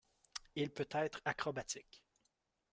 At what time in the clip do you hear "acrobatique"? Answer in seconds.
1.25-2.01